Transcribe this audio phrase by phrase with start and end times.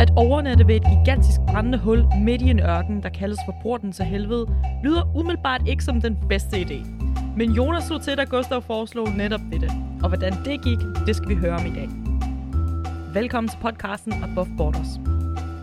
[0.00, 3.92] At overnatte ved et gigantisk brændende hul midt i en ørken, der kaldes for porten
[3.92, 4.46] til helvede,
[4.84, 6.86] lyder umiddelbart ikke som den bedste idé.
[7.36, 9.70] Men Jonas slog til, da Gustav foreslog netop dette.
[10.02, 11.88] Og hvordan det gik, det skal vi høre om i dag.
[13.14, 15.00] Velkommen til podcasten Above Borders.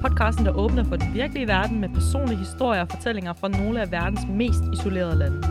[0.02, 3.92] Podcasten, der åbner for den virkelige verden med personlige historier og fortællinger fra nogle af
[3.92, 5.48] verdens mest isolerede lande.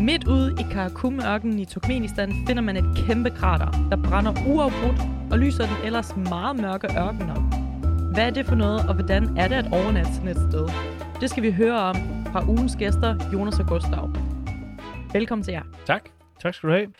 [0.00, 5.00] Midt ude i Karakum-ørkenen i Turkmenistan finder man et kæmpe krater, der brænder uafbrudt
[5.30, 7.51] og lyser den ellers meget mørke ørken op.
[8.14, 10.68] Hvad er det for noget, og hvordan er det at overnatte sådan et sted?
[11.20, 11.96] Det skal vi høre om
[12.32, 14.10] fra ugens gæster, Jonas og Gustav.
[15.12, 15.62] Velkommen til jer.
[15.86, 16.08] Tak.
[16.40, 16.92] Tak skal du have.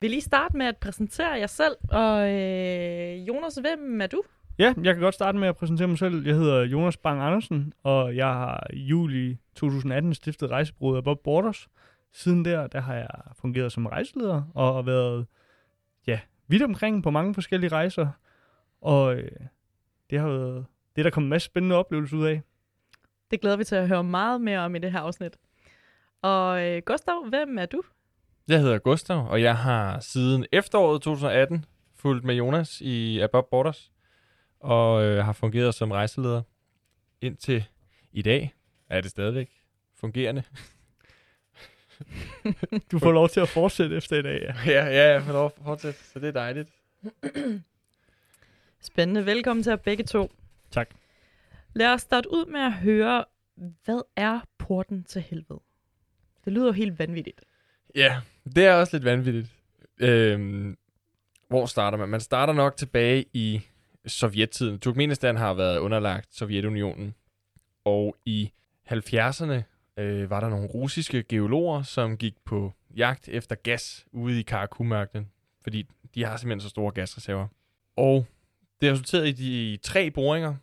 [0.00, 1.76] Vil I starte med at præsentere jer selv?
[1.88, 4.22] Og øh, Jonas, hvem er du?
[4.58, 6.26] Ja, jeg kan godt starte med at præsentere mig selv.
[6.26, 11.68] Jeg hedder Jonas Bang Andersen, og jeg har i juli 2018 stiftet rejsebureauet Above Borders.
[12.12, 13.08] Siden der, der har jeg
[13.40, 15.26] fungeret som rejseleder og været
[16.06, 18.08] ja, vidt omkring på mange forskellige rejser.
[18.80, 19.30] Og øh,
[20.14, 22.42] det har været det, er der kommet en masse spændende oplevelser ud af.
[23.30, 25.36] Det glæder vi til at høre meget mere om i det her afsnit.
[26.22, 27.82] Og øh, Gustav, hvem er du?
[28.48, 31.64] Jeg hedder Gustav, og jeg har siden efteråret 2018
[31.96, 33.92] fulgt med Jonas i Above Borders,
[34.60, 36.42] og øh, har fungeret som rejseleder
[37.20, 37.64] indtil
[38.12, 38.54] i dag.
[38.88, 39.50] Er det stadigvæk
[39.94, 40.42] fungerende?
[42.92, 44.54] Du får lov til at fortsætte efter i dag, ja.
[44.72, 46.68] ja, ja, jeg får lov at fortsætte, så det er dejligt.
[48.84, 49.26] Spændende.
[49.26, 50.30] Velkommen til jer begge to.
[50.70, 50.88] Tak.
[51.74, 53.24] Lad os starte ud med at høre,
[53.84, 55.60] hvad er porten til helvede?
[56.44, 57.40] Det lyder jo helt vanvittigt.
[57.94, 58.20] Ja,
[58.54, 59.52] det er også lidt vanvittigt.
[59.98, 60.76] Øhm,
[61.48, 62.08] hvor starter man?
[62.08, 63.60] Man starter nok tilbage i
[64.06, 64.78] Sovjettiden.
[64.78, 67.14] Turkmenistan har været underlagt Sovjetunionen,
[67.84, 68.52] og i
[68.90, 69.62] 70'erne
[69.96, 75.30] øh, var der nogle russiske geologer, som gik på jagt efter gas ude i Karakumørkenen,
[75.62, 77.48] fordi de har simpelthen så store gasreserver.
[77.96, 78.26] Og
[78.80, 80.54] det resulterede i de tre boringer,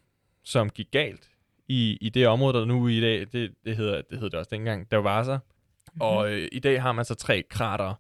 [0.44, 1.30] som gik galt
[1.68, 4.50] i, i det område, der nu i dag, det, det, hedder, det hed det også
[4.52, 5.34] dengang, der var så.
[5.34, 6.02] Mm-hmm.
[6.02, 7.94] Og øh, i dag har man så tre krater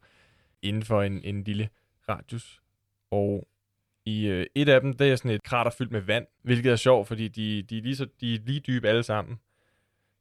[0.61, 1.69] inden for en, en lille
[2.09, 2.61] radius.
[3.11, 3.47] Og
[4.05, 6.75] i øh, et af dem, det er sådan et krater fyldt med vand, hvilket er
[6.75, 9.39] sjovt, fordi de, de, er lige så, de er lige dybe alle sammen.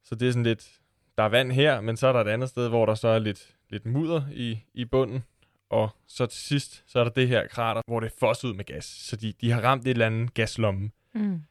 [0.04, 0.81] Så det er sådan lidt,
[1.19, 3.19] der er vand her, men så er der et andet sted, hvor der så er
[3.19, 5.25] lidt, lidt mudder i, i bunden.
[5.70, 8.54] Og så til sidst, så er der det her krater, hvor det er fosset ud
[8.54, 8.84] med gas.
[8.84, 10.91] Så de, de har ramt et eller andet gaslomme.
[11.14, 11.42] Mm.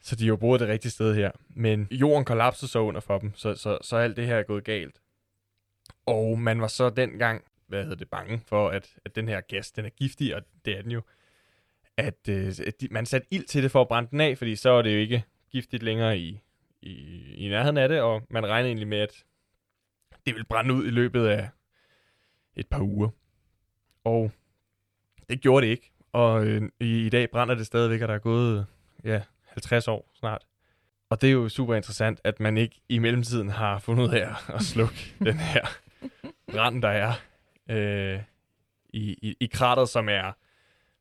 [0.00, 1.30] Så de har jo boet det rigtige sted her.
[1.48, 4.64] Men jorden kollapsede så under for dem, så, så, så alt det her er gået
[4.64, 5.00] galt.
[6.06, 9.72] Og man var så dengang, hvad hedder det, bange for, at, at den her gas,
[9.72, 11.02] den er giftig, og det er den jo.
[11.96, 14.56] At, øh, at de, man satte ild til det for at brænde den af, fordi
[14.56, 16.40] så er det jo ikke giftigt længere i,
[16.82, 16.94] i,
[17.34, 19.24] i nærheden af det, og man regner egentlig med, at
[20.26, 21.48] det vil brænde ud i løbet af
[22.56, 23.08] et par uger.
[24.04, 24.30] Og
[25.28, 25.92] det gjorde det ikke.
[26.12, 28.66] Og øh, i, i dag brænder det stadigvæk, og der er gået
[29.04, 30.46] ja, 50 år snart.
[31.10, 34.54] Og det er jo super interessant, at man ikke i mellemtiden har fundet ud af
[34.54, 35.66] at slukke den her
[36.52, 37.12] brand, der er
[37.70, 38.22] øh,
[38.88, 40.32] i, i, i krateret, som er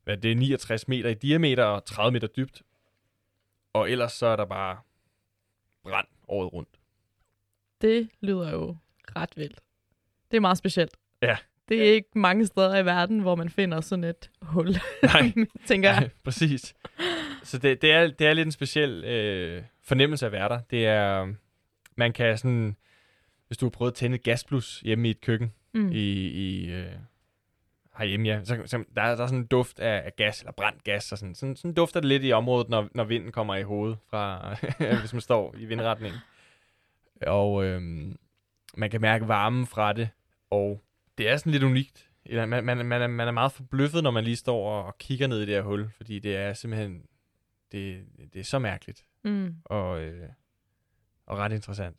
[0.03, 2.62] hvad det er 69 meter i diameter og 30 meter dybt.
[3.73, 4.78] Og ellers så er der bare
[5.83, 6.69] brand året rundt.
[7.81, 8.78] Det lyder jo
[9.16, 9.62] ret vildt.
[10.31, 10.97] Det er meget specielt.
[11.22, 11.38] Ja.
[11.72, 14.68] Det er ikke mange steder i verden, hvor man finder sådan et hul,
[15.04, 15.34] Nej.
[15.66, 16.00] tænker jeg.
[16.00, 16.74] Nej, præcis.
[17.44, 20.60] Så det, det, er, det er lidt en speciel øh, fornemmelse at være der.
[20.60, 21.34] Det er,
[21.96, 22.76] man kan sådan,
[23.48, 25.90] hvis du har prøvet at tænde et gasplus hjemme i et køkken, Mm.
[25.92, 26.92] i, i øh,
[27.98, 30.52] herhjemme, ja, så, så der, er- der er sådan en duft af, af gas, eller
[30.52, 33.56] brændt gas, og sådan, sådan, sådan dufter det lidt i området, når, når vinden kommer
[33.56, 34.56] i hovedet, fra,
[35.00, 36.20] hvis man står i vindretningen.
[37.28, 38.18] Og øhm,
[38.78, 40.10] man kan mærke varmen fra det,
[40.50, 40.81] og
[41.18, 42.10] det er sådan lidt unikt.
[42.26, 44.98] Eller Man, man, man, er, man er meget forbløffet, når man lige står og, og
[44.98, 47.06] kigger ned i det her hul, fordi det er simpelthen,
[47.72, 49.56] det, det er så mærkeligt, Mm.
[49.66, 50.30] og, øh,
[51.26, 51.98] og ret interessant.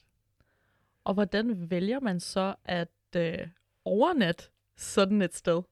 [1.05, 3.39] Og hvordan vælger man så at øh,
[3.85, 4.45] overnatte
[4.77, 5.63] sådan et sted?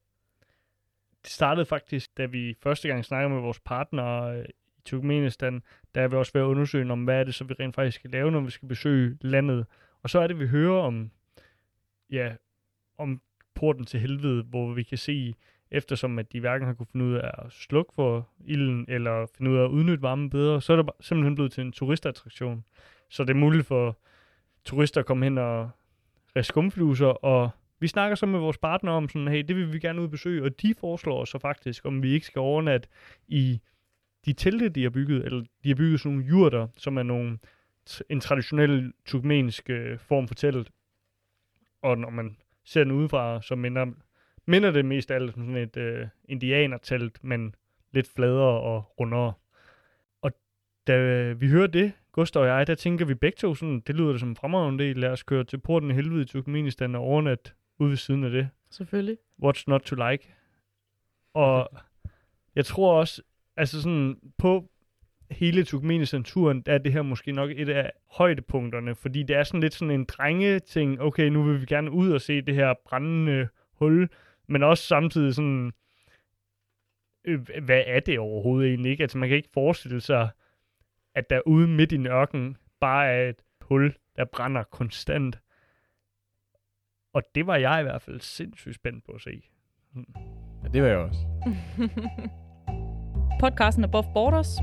[1.23, 4.45] Det startede faktisk, da vi første gang snakkede med vores partnere øh,
[4.77, 5.63] i Turkmenistan,
[5.95, 7.95] der er vi også ved at undersøge, om hvad er det, så vi rent faktisk
[7.95, 9.65] skal lave, når vi skal besøge landet.
[10.03, 11.11] Og så er det, vi hører om,
[12.09, 12.35] ja,
[12.97, 13.21] om
[13.61, 15.33] porten til helvede, hvor vi kan se,
[15.71, 19.51] eftersom at de hverken har kunne finde ud af at slukke for ilden, eller finde
[19.51, 22.63] ud af at udnytte varmen bedre, så er det bare- simpelthen blevet til en turistattraktion.
[23.09, 23.97] Så det er muligt for
[24.65, 25.69] turister at komme hen og
[26.35, 27.49] riste og
[27.79, 30.11] vi snakker så med vores partner om sådan, hey, det vil vi gerne ud og
[30.11, 32.89] besøge, og de foreslår så faktisk, om vi ikke skal overnatte
[33.27, 33.59] i
[34.25, 37.39] de telte, de har bygget, eller de har bygget sådan nogle jurter, som er nogle,
[38.09, 40.71] en traditionel turkmensk øh, form for telt.
[41.81, 43.85] Og når man ser den udefra, så minder,
[44.45, 47.55] minder det mest af alt som sådan et øh, indianertelt, men
[47.91, 49.33] lidt fladere og rundere.
[50.87, 54.11] da vi hører det, Gustav og jeg, der tænker vi begge to sådan, det lyder
[54.11, 54.97] da som en fremragende del.
[54.97, 58.29] Lad os køre til porten i helvede i Turkmenistan og overnat ude ved siden af
[58.31, 58.49] det.
[58.69, 59.17] Selvfølgelig.
[59.43, 60.33] What's not to like?
[61.33, 61.69] Og
[62.55, 63.21] jeg tror også,
[63.57, 64.69] altså sådan på
[65.31, 69.59] hele Turkmenistan-turen, der er det her måske nok et af højdepunkterne, fordi det er sådan
[69.59, 73.47] lidt sådan en drenge-ting, okay, nu vil vi gerne ud og se det her brændende
[73.73, 74.09] hul,
[74.47, 75.71] men også samtidig sådan,
[77.25, 79.03] øh, hvad er det overhovedet egentlig ikke?
[79.03, 80.29] Altså man kan ikke forestille sig,
[81.15, 85.39] at der ude midt i en ørken bare er et hul, der brænder konstant.
[87.13, 89.41] Og det var jeg i hvert fald sindssygt spændt på at se.
[90.63, 91.19] Ja, det var jeg også.
[93.41, 94.57] Podcasten Above Borders.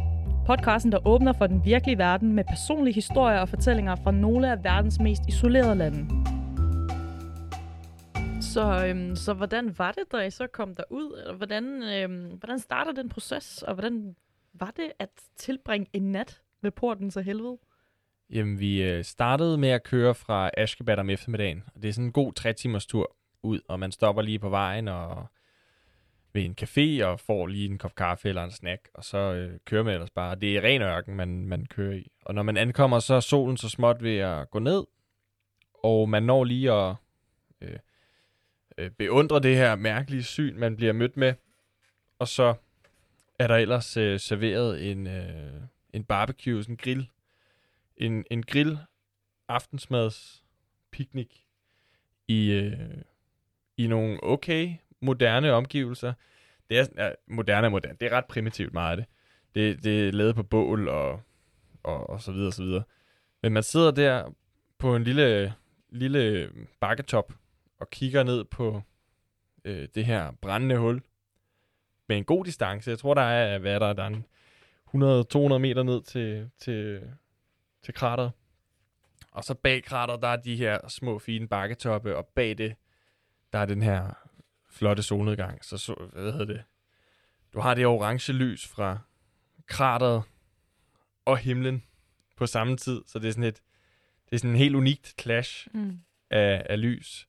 [0.48, 4.64] Podcasten, der åbner for den virkelige verden med personlige historier og fortællinger fra nogle af
[4.64, 6.08] verdens mest isolerede lande.
[8.40, 11.18] Så, øhm, så hvordan var det, da I så kom derud?
[11.20, 14.16] Eller hvordan, øhm, hvordan starter den proces, og hvordan
[14.54, 17.58] var det at tilbringe en nat ved porten til helvede?
[18.30, 21.62] Jamen, vi øh, startede med at køre fra Askebad om eftermiddagen.
[21.74, 24.48] Og det er sådan en god tre timers tur ud, og man stopper lige på
[24.48, 25.26] vejen og
[26.38, 29.58] ved en café og får lige en kop kaffe eller en snack, og så øh,
[29.64, 30.34] kører man ellers bare.
[30.34, 32.10] Det er ren ørken, man, man kører i.
[32.24, 34.84] Og når man ankommer, så er solen så småt ved at gå ned,
[35.84, 36.94] og man når lige at
[37.60, 37.78] øh,
[38.78, 41.34] øh, beundre det her mærkelige syn, man bliver mødt med.
[42.18, 42.54] Og så
[43.38, 45.62] er der ellers øh, serveret en, øh,
[45.92, 47.10] en barbecue, sådan en grill,
[47.96, 48.78] en, en grill
[49.48, 50.44] aftensmads
[50.90, 51.30] picnic
[52.28, 53.02] i, øh,
[53.76, 56.12] i nogle okay moderne omgivelser.
[56.70, 57.96] Det er ja, moderne og moderne.
[58.00, 59.06] Det er ret primitivt meget af det.
[59.54, 61.20] Det, det er lavet på bål og,
[61.82, 62.82] og, og så videre og så videre.
[63.42, 64.34] Men man sidder der
[64.78, 65.54] på en lille,
[65.90, 66.50] lille
[66.80, 67.32] bakketop
[67.80, 68.82] og kigger ned på
[69.64, 71.02] øh, det her brændende hul
[72.08, 72.90] med en god distance.
[72.90, 77.00] Jeg tror, der er, hvad er der, der er 100-200 meter ned til, til,
[77.82, 78.32] til krateret.
[79.32, 82.74] Og så bag krateret, der er de her små, fine bakketoppe, og bag det,
[83.52, 84.27] der er den her
[84.70, 85.64] flotte solnedgang.
[85.64, 86.62] Så, så hvad hedder det?
[87.54, 88.98] Du har det orange lys fra
[89.66, 90.22] krateret
[91.24, 91.84] og himlen
[92.36, 93.62] på samme tid, så det er sådan et,
[94.24, 96.00] det er sådan en helt unikt clash Mm.
[96.30, 97.28] af, af lys.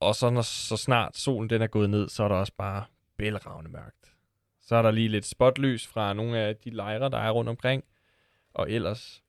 [0.00, 2.84] Og så, når, så snart solen den er gået ned, så er der også bare
[3.16, 4.12] bælragende mørkt.
[4.60, 7.84] Så er der lige lidt spotlys fra nogle af de lejre, der er rundt omkring.
[8.54, 9.22] Og ellers,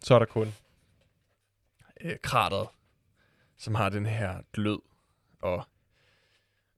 [0.00, 0.54] så er der kun
[2.00, 2.68] øh, krateret,
[3.56, 4.78] som har den her glød.
[5.40, 5.64] Og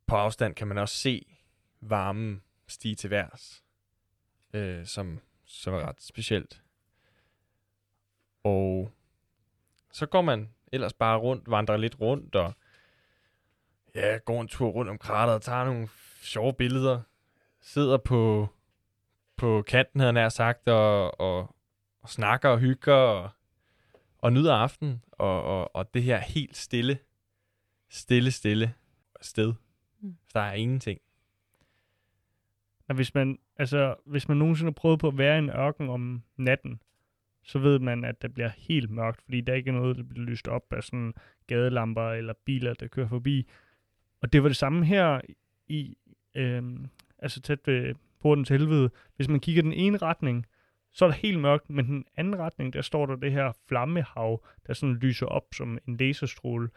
[0.06, 1.36] på afstand kan man også se
[1.80, 3.64] varmen stige til værs,
[4.52, 6.62] øh, som, som er ret specielt.
[8.44, 8.90] Og
[9.92, 12.52] så går man ellers bare rundt, vandrer lidt rundt, og
[13.94, 15.88] ja, går en tur rundt om krateret, tager nogle
[16.22, 17.00] sjove billeder,
[17.60, 18.48] sidder på,
[19.36, 21.56] på kanten, havde jeg nær sagt, og, og,
[22.02, 23.30] og snakker og hygger, og,
[24.18, 26.98] og nyder aften, og, og, og det her helt stille,
[27.90, 28.74] stille, stille
[29.20, 29.54] sted.
[30.06, 30.16] Mm.
[30.34, 31.00] Der er ingenting.
[32.88, 35.88] Og hvis man, altså, hvis man nogensinde har prøvet på at være i en ørken
[35.88, 36.82] om natten,
[37.42, 40.26] så ved man, at det bliver helt mørkt, fordi der ikke er noget, der bliver
[40.26, 41.14] lyst op af sådan
[41.46, 43.48] gadelamper eller biler, der kører forbi.
[44.20, 45.20] Og det var det samme her
[45.66, 45.96] i,
[46.34, 46.86] øhm,
[47.18, 48.90] altså tæt ved porten til helvede.
[49.16, 50.46] Hvis man kigger den ene retning,
[50.92, 54.44] så er det helt mørkt, men den anden retning, der står der det her flammehav,
[54.66, 56.68] der sådan lyser op som en laserstråle.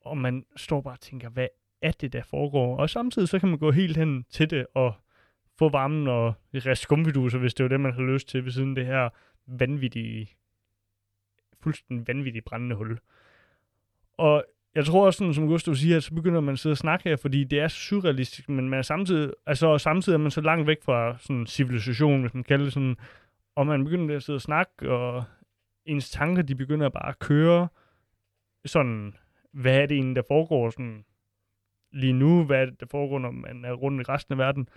[0.00, 1.48] Og man står bare og tænker, hvad
[1.82, 2.76] er det, der foregår?
[2.76, 4.94] Og samtidig så kan man gå helt hen til det og
[5.58, 8.76] få varmen og rest skumfiduser, hvis det er det, man har lyst til ved siden
[8.76, 9.08] det her
[9.46, 10.28] vanvittige,
[11.62, 12.98] fuldstændig vanvittige brændende hul.
[14.16, 14.44] Og
[14.74, 17.08] jeg tror også, sådan, som Gustav siger, at så begynder man at sidde og snakke
[17.08, 20.66] her, fordi det er surrealistisk, men man er samtidig, altså, samtidig er man så langt
[20.66, 22.96] væk fra sådan civilisation, hvis man kalder det sådan,
[23.56, 25.24] og man begynder at sidde og snakke, og
[25.84, 27.68] ens tanker, de begynder bare at køre
[28.64, 29.14] sådan,
[29.52, 31.04] hvad er det egentlig, der foregår sådan
[31.90, 34.68] lige nu, hvad er det, der foregår, når man er rundt i resten af verden.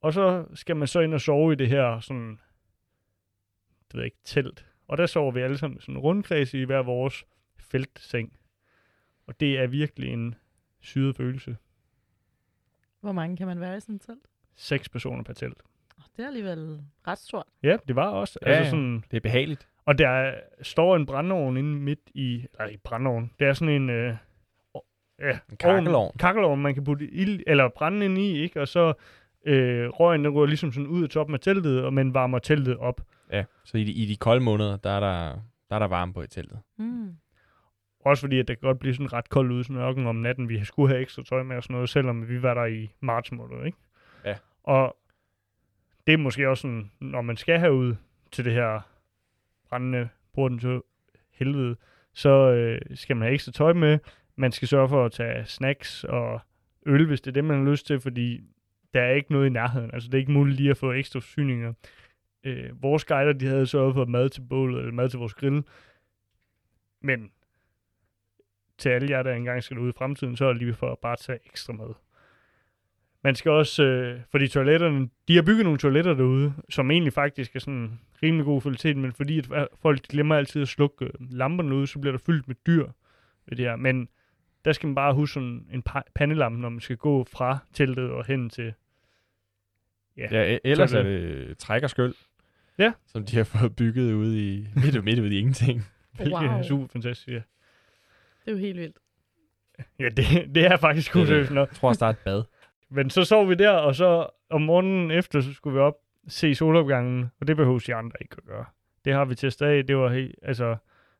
[0.00, 2.30] Og så skal man så ind og sove i det her sådan,
[3.88, 4.66] det ved jeg ikke, telt.
[4.88, 7.24] Og der sover vi alle sammen i sådan en rundkreds i hver vores
[7.58, 8.32] feltseng.
[9.26, 10.34] Og det er virkelig en
[10.80, 11.56] syret følelse.
[13.00, 14.26] Hvor mange kan man være i sådan et telt?
[14.56, 15.62] Seks personer per telt.
[16.16, 17.46] Det er alligevel ret stort.
[17.62, 18.38] Ja, det var også.
[18.42, 18.70] Ja, altså ja.
[18.70, 19.68] sådan, Det er behageligt.
[19.84, 23.30] og der er- står en brændeovn inde midt i, eller i brændeovn.
[23.38, 24.16] Det er sådan en, øh,
[25.20, 26.12] ja, En kakkelovn.
[26.18, 28.60] kakkelovn, man kan putte ild, eller brænde ind i, ikke?
[28.60, 28.92] Og så
[29.46, 32.76] øh, røgen, den går ligesom sådan ud af toppen af teltet, og man varmer teltet
[32.76, 33.00] op.
[33.32, 35.32] Ja, så i de, i de kolde måneder, der er der,
[35.70, 36.58] der, er der varme på i teltet.
[36.78, 37.16] Mm.
[38.00, 40.06] Også fordi, at det kan godt blive sådan ret koldt ude i sådan en ørken
[40.06, 40.48] om natten.
[40.48, 43.32] Vi skulle have ekstra tøj med og sådan noget, selvom vi var der i marts
[43.32, 43.78] måned, ikke?
[44.24, 44.34] Ja.
[44.64, 44.96] Og
[46.06, 47.94] det er måske også sådan, når man skal herud
[48.32, 48.80] til det her
[49.68, 50.80] brændende porten til
[51.32, 51.76] helvede,
[52.14, 53.98] så øh, skal man have ekstra tøj med.
[54.36, 56.40] Man skal sørge for at tage snacks og
[56.86, 58.40] øl, hvis det er det, man har lyst til, fordi
[58.94, 59.90] der er ikke noget i nærheden.
[59.92, 61.72] Altså, det er ikke muligt lige at få ekstra forsyninger.
[62.44, 65.64] Øh, vores guider, de havde sørget for mad til bålet, eller mad til vores grill.
[67.00, 67.30] Men
[68.78, 70.98] til alle jer, der engang skal ud i fremtiden, så er det lige for at
[70.98, 71.94] bare tage ekstra mad.
[73.22, 77.56] Man skal også, øh, fordi toiletterne, de har bygget nogle toiletter derude, som egentlig faktisk
[77.56, 81.74] er sådan rimelig god kvalitet, men fordi at folk glemmer altid at slukke øh, lamperne
[81.74, 82.86] ude, så bliver der fyldt med dyr
[83.46, 83.76] ved det her.
[83.76, 84.08] Men
[84.66, 88.10] der skal man bare huske sådan en pa- pandelampe, når man skal gå fra teltet
[88.10, 88.74] og hen til...
[90.16, 92.14] Ja, ja ellers så er det træk og skyld.
[92.78, 92.92] Ja.
[93.06, 95.82] Som de har fået bygget ude i midt, midt ude i ingenting.
[96.16, 96.42] Hvilket Wow.
[96.42, 97.34] er super fantastisk, ja.
[97.34, 97.42] Det
[98.46, 98.96] er jo helt vildt.
[100.00, 101.22] Ja, det, det er faktisk det.
[101.22, 101.68] useriøst nok.
[101.68, 102.42] Jeg tror også, der er et bad.
[102.96, 105.94] Men så sov vi der, og så om morgenen efter, så skulle vi op
[106.28, 108.64] se solopgangen, og det behøver de andre ikke at gøre.
[109.04, 110.76] Det har vi testet af, det var helt, altså,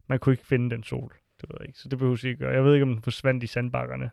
[0.07, 1.12] man kunne ikke finde den sol.
[1.40, 2.55] Det ved jeg ikke, så det behøver de ikke gøre.
[2.55, 4.11] Jeg ved ikke, om den forsvandt i sandbakkerne,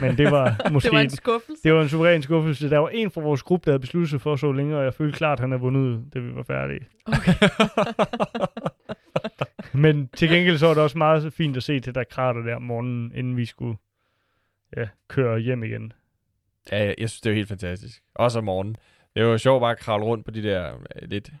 [0.00, 0.86] men det var måske...
[0.86, 1.62] det var en skuffelse.
[1.64, 2.70] det var en suveræn skuffelse.
[2.70, 4.84] Der var en fra vores gruppe, der havde besluttet sig for at sove længere, og
[4.84, 6.86] jeg følte klart, at han havde vundet, da vi var færdige.
[7.06, 7.34] Okay.
[9.84, 12.56] Men til gengæld så var det også meget fint at se til der krater der
[12.56, 13.76] om morgenen, inden vi skulle
[14.76, 15.92] ja, køre hjem igen.
[16.72, 18.02] Ja, jeg, jeg synes, det er jo helt fantastisk.
[18.14, 18.76] Også om morgenen.
[19.14, 21.32] Det er jo sjovt bare at kravle rundt på de der øh, lidt...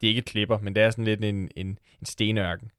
[0.00, 2.70] Det er ikke klipper, men det er sådan lidt en, en, en stenørken.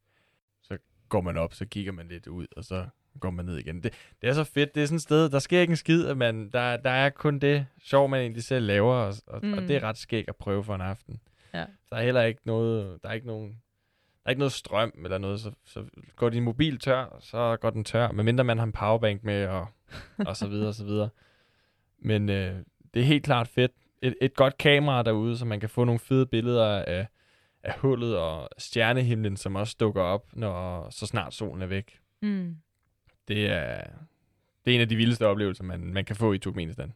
[1.10, 2.86] Går man op, så kigger man lidt ud, og så
[3.20, 3.84] går man ned igen.
[3.84, 4.76] Det, det er så fedt.
[4.76, 7.10] Det er sådan et sted, der sker ikke en skid, at man, der, der er
[7.10, 9.54] kun det sjov, man egentlig selv laver, og, og, mm.
[9.54, 9.68] og Mm.
[9.68, 11.20] det er ret skægt at prøve for en aften.
[11.54, 11.66] Ja.
[11.90, 15.18] Der er heller ikke noget, der er ikke nogen, der er ikke noget strøm eller
[15.18, 15.84] noget, så, så
[16.16, 19.68] går din mobil tør, så går den tør, medmindre man har en powerbank med, og,
[20.18, 21.10] og så videre, og så videre.
[22.00, 22.56] Men øh,
[22.94, 23.72] det er helt klart fedt.
[24.02, 27.08] Et, et godt kamera derude, så man kan få nogle fede billeder af,
[27.64, 32.00] af hullet og stjernehimlen, som også dukker op, når så snart solen er væk.
[32.22, 32.58] Mm.
[33.28, 33.84] Det er,
[34.66, 36.94] det er en af de vildeste oplevelser, man, man kan få i Turkmenistan.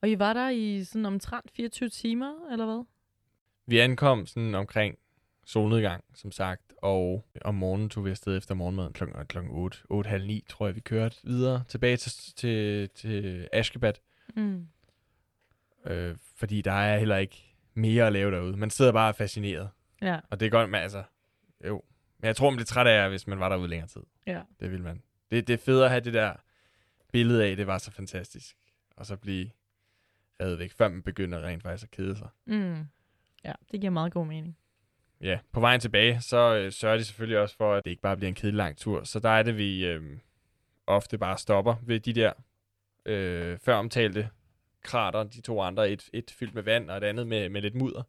[0.00, 2.84] Og I var der i sådan omtrent 24 timer, eller hvad?
[3.66, 4.98] Vi ankom sådan omkring
[5.46, 10.08] solnedgang, som sagt, og om morgenen tog vi afsted efter morgenmaden klokken, klokken 8, 8,
[10.10, 14.00] halv 9, tror jeg, vi kørte videre tilbage til, til, til Ashgabat,
[14.36, 14.66] Mm.
[15.86, 18.56] øh, fordi der er heller ikke mere at lave derude.
[18.56, 19.68] Man sidder bare fascineret,
[20.04, 21.02] Ja, og det er godt, men altså,
[21.66, 21.82] jo.
[22.18, 24.02] Men jeg tror, man bliver træt af, hvis man var derude længere tid.
[24.26, 24.42] ja.
[24.60, 25.02] Det vil man.
[25.30, 26.34] Det, det er fedt at have det der
[27.12, 28.56] billede af, det var så fantastisk,
[28.96, 29.50] og så blive
[30.40, 32.28] revet væk, før man begynder rent faktisk at kede sig.
[32.46, 32.86] Mm.
[33.44, 34.56] Ja, det giver meget god mening.
[35.20, 38.16] Ja, på vejen tilbage, så øh, sørger de selvfølgelig også for, at det ikke bare
[38.16, 39.04] bliver en kedelig lang tur.
[39.04, 40.18] Så der er det, vi øh,
[40.86, 42.32] ofte bare stopper ved de der
[43.06, 44.28] øh, før omtalte
[44.82, 45.22] krater.
[45.22, 48.02] De to andre, et, et fyldt med vand og et andet med, med lidt mudder.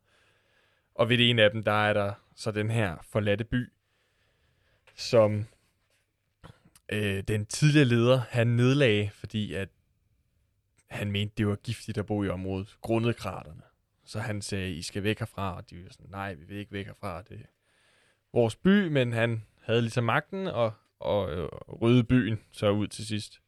[0.96, 3.70] Og ved det ene af dem, der er der så den her forladte by,
[4.96, 5.46] som
[6.92, 9.70] øh, den tidligere leder, han nedlagde, fordi at
[10.88, 13.62] han mente, det var giftigt at bo i området, grundet kraterne.
[14.06, 16.72] Så han sagde, I skal væk herfra, og de var sådan, nej, vi vil ikke
[16.72, 17.46] væk herfra, det er
[18.34, 21.46] vores by, men han havde ligesom magten og, og øh,
[21.82, 23.42] rydde byen så ud til sidst.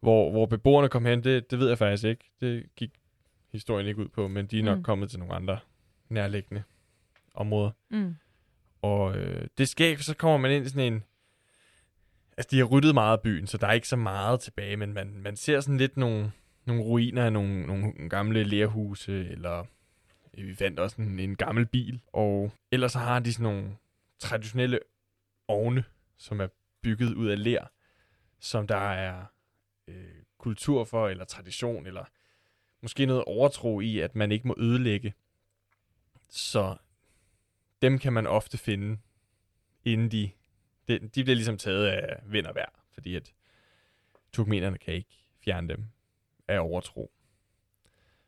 [0.00, 2.30] Hvor, hvor beboerne kom hen, det, det ved jeg faktisk ikke.
[2.40, 2.90] Det gik
[3.52, 4.78] historien ikke ud på, men de er nok Mm.
[4.78, 4.84] mm.
[4.84, 5.58] kommet til nogle andre
[6.10, 6.62] nærliggende
[7.34, 7.70] områder.
[7.90, 8.16] Mm.
[8.82, 11.04] Og øh, det sker, så kommer man ind i sådan en...
[12.36, 14.92] Altså, de har ryddet meget af byen, så der er ikke så meget tilbage, men
[14.92, 16.32] man, man ser sådan lidt nogle,
[16.64, 19.64] nogle ruiner af nogle, nogle gamle lerhuse, eller
[20.34, 22.00] vi fandt også en, en gammel bil.
[22.12, 23.76] Og ellers så har de sådan nogle
[24.18, 24.78] traditionelle
[25.48, 25.84] ovne,
[26.16, 26.48] som er
[26.82, 27.64] bygget ud af ler,
[28.40, 29.24] som der er
[29.88, 32.04] øh, kultur for, eller tradition, eller
[32.82, 35.14] måske noget overtro i, at man ikke må ødelægge.
[36.30, 36.76] Så
[37.82, 38.98] dem kan man ofte finde,
[39.84, 40.30] inden de,
[40.88, 43.32] de, de bliver ligesom taget af vind og vejr, fordi at
[44.32, 45.84] turkmenerne kan ikke fjerne dem
[46.48, 47.12] af overtro.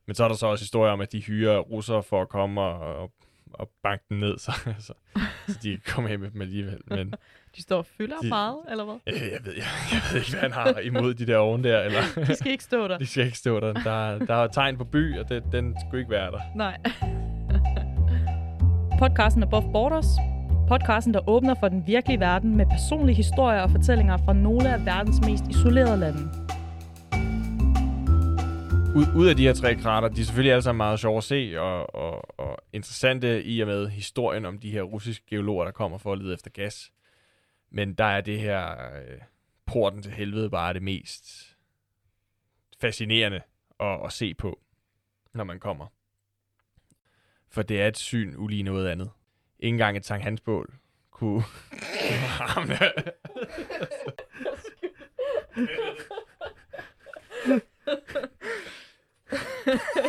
[0.07, 2.61] Men så er der så også historier om, at de hyrer russere for at komme
[2.61, 3.13] og, og,
[3.53, 4.93] og banke den ned, så, så,
[5.49, 6.81] så de kan komme hjem med dem alligevel.
[6.87, 7.15] Men
[7.57, 8.95] De står og fylder De- meget, eller hvad?
[9.07, 11.81] øh, jeg, ved, jeg, jeg ved ikke, hvad han har imod de der oven der,
[11.83, 12.99] eller De skal ikke stå der.
[13.05, 13.73] de skal ikke stå der.
[13.73, 16.41] Der, der er tegn på by, og det, den skulle ikke være der.
[16.57, 16.81] Nej.
[19.03, 20.07] Podcasten Above Borders.
[20.69, 24.87] Podcasten, der åbner for den virkelige verden med personlige historier og fortællinger fra nogle af
[24.87, 26.21] verdens mest isolerede lande.
[28.97, 31.25] Ud, ud af de her tre krater, de er selvfølgelig alle sammen meget sjove at
[31.25, 35.73] se, og, og, og interessante i og med historien om de her russiske geologer, der
[35.73, 36.93] kommer for at lede efter gas.
[37.71, 39.19] Men der er det her øh,
[39.67, 41.57] porten til helvede bare det mest
[42.81, 43.41] fascinerende
[43.81, 44.61] at, at se på,
[45.35, 45.87] når man kommer.
[47.53, 49.11] For det er et syn ulig noget andet.
[49.59, 50.75] Ikke engang et Sankt Hans bål
[51.11, 51.43] kunne...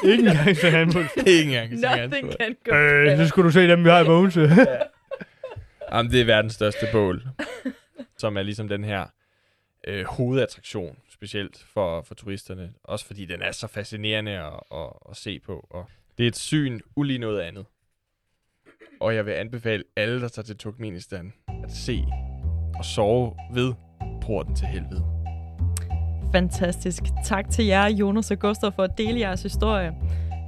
[0.03, 0.99] Ikke engang så han på.
[1.27, 2.37] Ikke engang Sankt Hans Nothing bål.
[2.37, 4.41] can go Øh, så skulle du se dem, vi har i Mogense.
[5.91, 7.23] Jamen, det er verdens største bål,
[8.17, 9.05] som er ligesom den her
[9.87, 12.73] øh, hovedattraktion, specielt for, for turisterne.
[12.83, 15.67] Også fordi den er så fascinerende at, at, at se på.
[15.69, 17.65] Og det er et syn ulig noget andet.
[19.01, 22.03] Og jeg vil anbefale alle, der tager til Turkmenistan, at se
[22.77, 23.73] og sove ved
[24.21, 25.05] porten til helvede.
[26.31, 27.03] Fantastisk.
[27.25, 29.93] Tak til jer, Jonas og Gustav, for at dele jeres historie.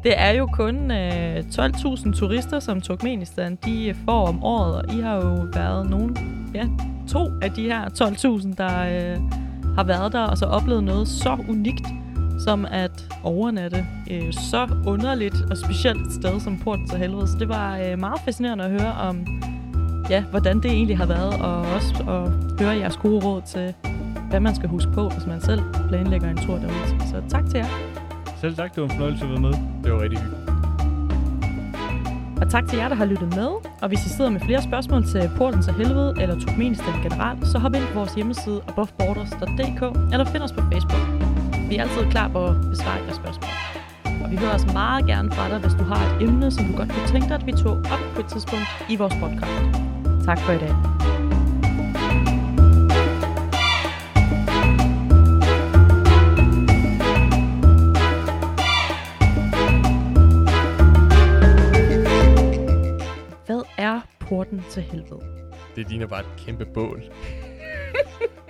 [0.04, 5.02] Det er jo kun øh, 12.000 turister, som Turkmenistan de får om året, og I
[5.02, 6.18] har jo været nogen,
[6.54, 6.68] ja,
[7.08, 9.22] to af de her 12.000, der øh,
[9.76, 11.86] har været der og så oplevet noget så unikt,
[12.40, 17.28] som at overnatte øh, så underligt og specielt et sted som Porten til Helvede.
[17.28, 19.42] Så det var øh, meget fascinerende at høre om,
[20.10, 23.74] ja, hvordan det egentlig har været, og også at høre jeres gode råd til,
[24.30, 27.10] hvad man skal huske på, hvis man selv planlægger en tur derude.
[27.10, 27.68] Så tak til jer.
[28.42, 29.54] Selv tak, det var en fornøjelse at være med.
[29.84, 30.46] Det var rigtig hyggeligt.
[32.42, 33.48] Og tak til jer, der har lyttet med.
[33.82, 37.60] Og hvis I sidder med flere spørgsmål til Porten til Helvede eller Turkmenistan generelt, så
[37.60, 39.82] hop ind på vores hjemmeside aboveborders.dk
[40.14, 41.15] eller find os på Facebook.
[41.70, 43.50] Vi er altid klar på at besvare jeres spørgsmål.
[44.24, 46.78] Og vi hører også meget gerne fra dig, hvis du har et emne, som du
[46.78, 49.52] godt kunne tænke dig, at vi tog op på et tidspunkt i vores podcast.
[50.26, 50.76] Tak for i dag.
[63.46, 65.20] Hvad er porten til helvede?
[65.76, 67.04] Det ligner bare et kæmpe bål.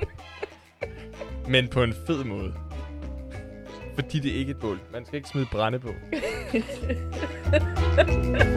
[1.53, 2.64] Men på en fed måde
[3.95, 4.79] fordi det er et bål.
[4.93, 5.89] Man skal ikke smide brænde på.